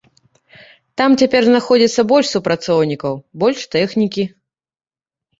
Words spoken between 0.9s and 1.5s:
Там цяпер